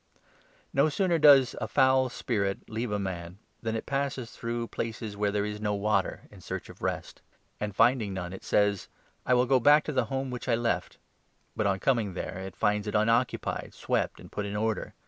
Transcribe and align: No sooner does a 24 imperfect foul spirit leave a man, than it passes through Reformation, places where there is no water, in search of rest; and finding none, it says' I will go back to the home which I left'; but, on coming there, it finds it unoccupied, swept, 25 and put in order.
No 0.73 0.89
sooner 0.89 1.19
does 1.19 1.49
a 1.49 1.53
24 1.57 1.57
imperfect 1.69 1.75
foul 1.75 2.09
spirit 2.09 2.69
leave 2.71 2.91
a 2.91 2.97
man, 2.97 3.37
than 3.61 3.75
it 3.75 3.85
passes 3.85 4.31
through 4.31 4.61
Reformation, 4.61 4.67
places 4.69 5.15
where 5.15 5.29
there 5.29 5.45
is 5.45 5.61
no 5.61 5.75
water, 5.75 6.21
in 6.31 6.41
search 6.41 6.69
of 6.69 6.81
rest; 6.81 7.21
and 7.59 7.75
finding 7.75 8.11
none, 8.11 8.33
it 8.33 8.43
says' 8.43 8.87
I 9.27 9.35
will 9.35 9.45
go 9.45 9.59
back 9.59 9.83
to 9.83 9.93
the 9.93 10.05
home 10.05 10.31
which 10.31 10.47
I 10.49 10.55
left'; 10.55 10.97
but, 11.55 11.67
on 11.67 11.77
coming 11.79 12.15
there, 12.15 12.39
it 12.39 12.55
finds 12.55 12.87
it 12.87 12.95
unoccupied, 12.95 13.75
swept, 13.75 14.15
25 14.15 14.19
and 14.23 14.31
put 14.31 14.47
in 14.47 14.55
order. 14.55 14.95